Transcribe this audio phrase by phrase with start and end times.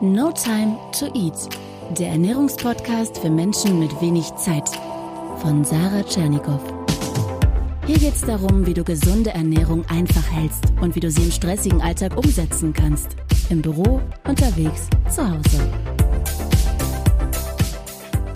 [0.00, 1.48] No Time to Eat,
[1.98, 4.68] der Ernährungspodcast für Menschen mit wenig Zeit
[5.38, 6.60] von Sarah Tschernikow.
[7.84, 11.32] Hier geht es darum, wie du gesunde Ernährung einfach hältst und wie du sie im
[11.32, 13.16] stressigen Alltag umsetzen kannst.
[13.50, 15.68] Im Büro, unterwegs, zu Hause.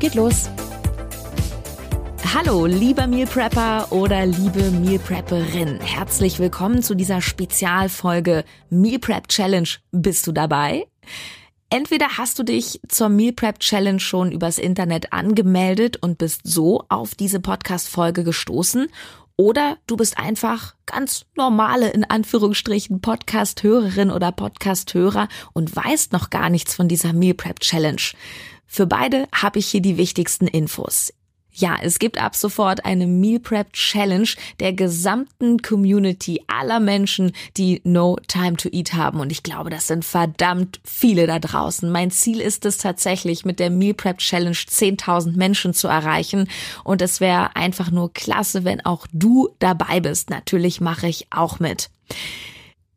[0.00, 0.50] Geht los!
[2.34, 5.78] Hallo, lieber Meal Prepper oder liebe Meal Prepperin.
[5.80, 9.68] Herzlich willkommen zu dieser Spezialfolge Meal Prep Challenge.
[9.92, 10.86] Bist du dabei?
[11.72, 16.84] Entweder hast du dich zur Meal Prep Challenge schon übers Internet angemeldet und bist so
[16.90, 18.88] auf diese Podcast Folge gestoßen
[19.38, 26.50] oder du bist einfach ganz normale, in Anführungsstrichen, Podcast-Hörerin oder Podcast-Hörer und weißt noch gar
[26.50, 28.02] nichts von dieser Meal Prep Challenge.
[28.66, 31.14] Für beide habe ich hier die wichtigsten Infos.
[31.54, 37.82] Ja, es gibt ab sofort eine Meal Prep Challenge der gesamten Community aller Menschen, die
[37.84, 39.20] No Time to Eat haben.
[39.20, 41.90] Und ich glaube, das sind verdammt viele da draußen.
[41.90, 46.48] Mein Ziel ist es tatsächlich, mit der Meal Prep Challenge 10.000 Menschen zu erreichen.
[46.84, 50.30] Und es wäre einfach nur klasse, wenn auch du dabei bist.
[50.30, 51.90] Natürlich mache ich auch mit.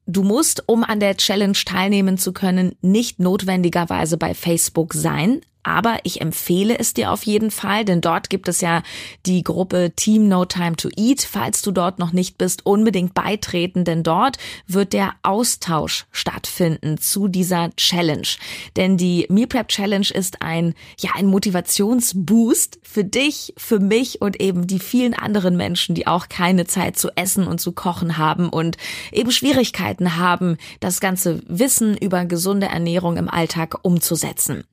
[0.07, 5.97] Du musst, um an der Challenge teilnehmen zu können, nicht notwendigerweise bei Facebook sein, aber
[6.03, 8.83] ich empfehle es dir auf jeden Fall, denn dort gibt es ja
[9.25, 11.23] die Gruppe Team No Time to Eat.
[11.23, 17.27] Falls du dort noch nicht bist, unbedingt beitreten, denn dort wird der Austausch stattfinden zu
[17.27, 18.27] dieser Challenge.
[18.75, 24.39] Denn die Meal Prep Challenge ist ein, ja, ein Motivationsboost für dich, für mich und
[24.39, 28.49] eben die vielen anderen Menschen, die auch keine Zeit zu essen und zu kochen haben
[28.49, 28.77] und
[29.11, 34.63] eben Schwierigkeiten haben, das ganze Wissen über gesunde Ernährung im Alltag umzusetzen.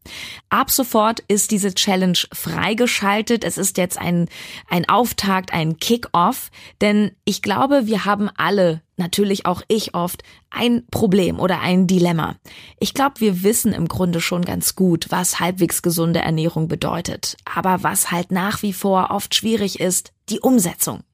[0.50, 3.44] Absolut sofort ist diese Challenge freigeschaltet.
[3.44, 4.28] Es ist jetzt ein,
[4.68, 10.84] ein Auftakt, ein Kick-off, denn ich glaube, wir haben alle natürlich auch ich oft, ein
[10.90, 12.34] Problem oder ein Dilemma.
[12.80, 17.36] Ich glaube, wir wissen im Grunde schon ganz gut, was halbwegs gesunde Ernährung bedeutet.
[17.44, 21.04] Aber was halt nach wie vor oft schwierig ist, die Umsetzung.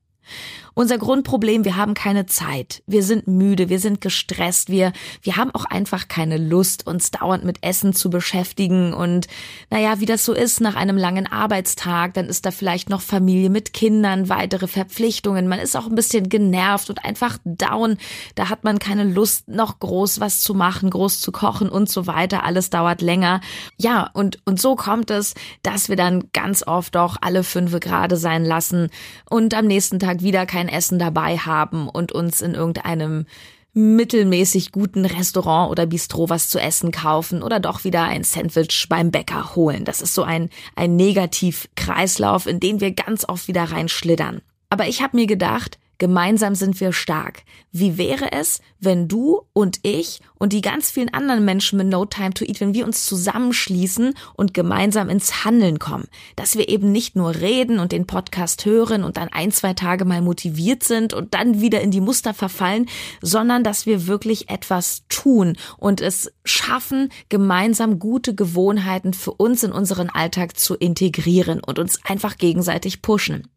[0.79, 2.85] Unser Grundproblem, wir haben keine Zeit.
[2.87, 7.43] Wir sind müde, wir sind gestresst, wir, wir haben auch einfach keine Lust, uns dauernd
[7.43, 8.95] mit Essen zu beschäftigen.
[8.95, 9.27] Und
[9.71, 13.51] naja, wie das so ist nach einem langen Arbeitstag, dann ist da vielleicht noch Familie
[13.51, 15.49] mit Kindern, weitere Verpflichtungen.
[15.49, 17.99] Man ist auch ein bisschen genervt und einfach down.
[18.37, 22.07] Da hat man keine Lust, noch groß was zu machen, groß zu kochen und so
[22.07, 22.45] weiter.
[22.45, 23.41] Alles dauert länger.
[23.79, 25.35] Ja, und, und so kommt es,
[25.65, 28.91] dass wir dann ganz oft doch alle fünf Grade sein lassen
[29.29, 33.27] und am nächsten Tag wieder kein Essen dabei haben und uns in irgendeinem
[33.75, 39.11] mittelmäßig guten Restaurant oder Bistro was zu essen kaufen oder doch wieder ein Sandwich beim
[39.11, 39.85] Bäcker holen.
[39.85, 44.41] Das ist so ein, ein Negativkreislauf, in den wir ganz oft wieder reinschlittern.
[44.71, 47.43] Aber ich habe mir gedacht, Gemeinsam sind wir stark.
[47.73, 52.05] Wie wäre es, wenn du und ich und die ganz vielen anderen Menschen mit No
[52.05, 56.07] Time to Eat, wenn wir uns zusammenschließen und gemeinsam ins Handeln kommen?
[56.37, 60.05] Dass wir eben nicht nur reden und den Podcast hören und dann ein, zwei Tage
[60.05, 62.87] mal motiviert sind und dann wieder in die Muster verfallen,
[63.21, 69.73] sondern dass wir wirklich etwas tun und es schaffen, gemeinsam gute Gewohnheiten für uns in
[69.73, 73.49] unseren Alltag zu integrieren und uns einfach gegenseitig pushen.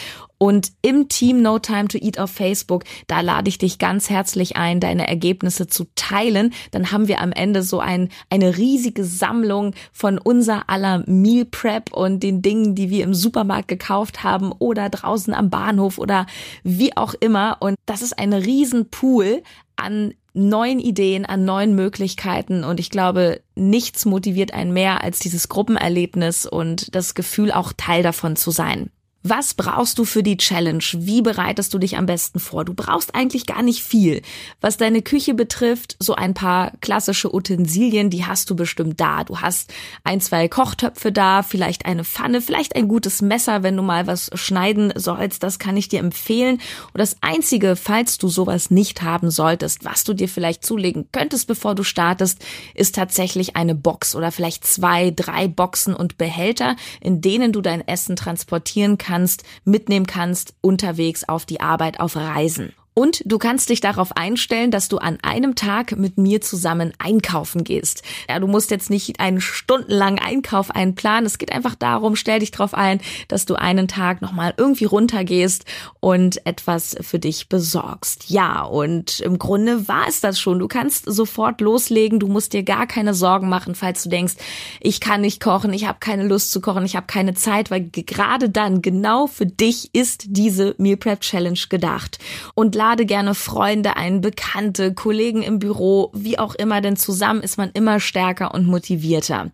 [0.42, 4.56] und im Team No Time to Eat auf Facebook, da lade ich dich ganz herzlich
[4.56, 6.52] ein, deine Ergebnisse zu teilen.
[6.72, 11.92] Dann haben wir am Ende so ein, eine riesige Sammlung von unser aller Meal Prep
[11.92, 16.26] und den Dingen, die wir im Supermarkt gekauft haben oder draußen am Bahnhof oder
[16.64, 17.58] wie auch immer.
[17.60, 19.44] Und das ist ein Riesenpool
[19.76, 22.64] an neuen Ideen, an neuen Möglichkeiten.
[22.64, 28.02] Und ich glaube, nichts motiviert einen mehr als dieses Gruppenerlebnis und das Gefühl, auch Teil
[28.02, 28.90] davon zu sein.
[29.24, 30.82] Was brauchst du für die Challenge?
[30.94, 32.64] Wie bereitest du dich am besten vor?
[32.64, 34.20] Du brauchst eigentlich gar nicht viel.
[34.60, 39.22] Was deine Küche betrifft, so ein paar klassische Utensilien, die hast du bestimmt da.
[39.22, 39.72] Du hast
[40.02, 44.28] ein, zwei Kochtöpfe da, vielleicht eine Pfanne, vielleicht ein gutes Messer, wenn du mal was
[44.34, 45.44] schneiden sollst.
[45.44, 46.56] Das kann ich dir empfehlen.
[46.92, 51.46] Und das Einzige, falls du sowas nicht haben solltest, was du dir vielleicht zulegen könntest,
[51.46, 57.20] bevor du startest, ist tatsächlich eine Box oder vielleicht zwei, drei Boxen und Behälter, in
[57.20, 62.72] denen du dein Essen transportieren kannst kannst, mitnehmen kannst unterwegs auf die Arbeit, auf Reisen.
[62.94, 67.64] Und du kannst dich darauf einstellen, dass du an einem Tag mit mir zusammen einkaufen
[67.64, 68.02] gehst.
[68.28, 71.24] Ja, du musst jetzt nicht einen stundenlangen Einkauf einplanen.
[71.24, 75.64] Es geht einfach darum, stell dich darauf ein, dass du einen Tag nochmal irgendwie runtergehst
[76.00, 78.28] und etwas für dich besorgst.
[78.28, 80.58] Ja, und im Grunde war es das schon.
[80.58, 82.20] Du kannst sofort loslegen.
[82.20, 84.34] Du musst dir gar keine Sorgen machen, falls du denkst,
[84.80, 87.88] ich kann nicht kochen, ich habe keine Lust zu kochen, ich habe keine Zeit, weil
[87.90, 92.18] gerade dann genau für dich ist diese Meal Prep Challenge gedacht.
[92.54, 97.56] Und lade gerne Freunde ein, Bekannte, Kollegen im Büro, wie auch immer, denn zusammen ist
[97.56, 99.52] man immer stärker und motivierter.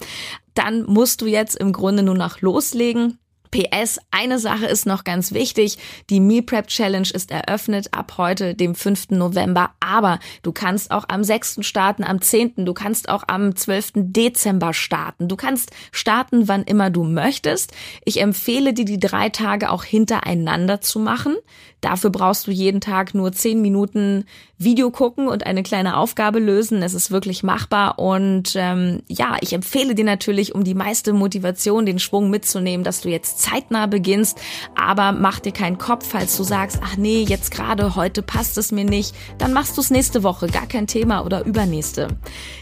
[0.54, 3.18] Dann musst du jetzt im Grunde nur noch loslegen.
[3.50, 5.78] PS, eine Sache ist noch ganz wichtig.
[6.10, 9.10] Die Meal Prep Challenge ist eröffnet ab heute, dem 5.
[9.10, 9.70] November.
[9.80, 11.58] Aber du kannst auch am 6.
[11.60, 12.64] starten, am 10.
[12.64, 13.92] Du kannst auch am 12.
[13.94, 15.28] Dezember starten.
[15.28, 17.72] Du kannst starten, wann immer du möchtest.
[18.04, 21.36] Ich empfehle dir, die drei Tage auch hintereinander zu machen.
[21.80, 24.24] Dafür brauchst du jeden Tag nur 10 Minuten
[24.58, 26.82] Video gucken und eine kleine Aufgabe lösen.
[26.82, 28.00] Es ist wirklich machbar.
[28.00, 33.00] Und ähm, ja, ich empfehle dir natürlich, um die meiste Motivation, den Schwung mitzunehmen, dass
[33.00, 34.38] du jetzt zeitnah beginnst,
[34.74, 38.72] aber mach dir keinen Kopf, falls du sagst, ach nee, jetzt gerade heute passt es
[38.72, 42.08] mir nicht, dann machst du es nächste Woche, gar kein Thema oder übernächste.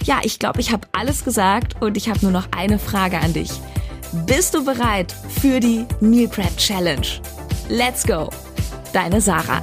[0.04, 3.32] Ja, ich glaube, ich habe alles gesagt und ich habe nur noch eine Frage an
[3.32, 3.50] dich.
[4.26, 7.06] Bist du bereit für die Meal Prep Challenge?
[7.68, 8.30] Let's go!
[8.96, 9.60] Deine Sarah.